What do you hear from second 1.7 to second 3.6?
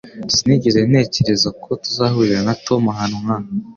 tuzahurira na Tom ahantu nkaha.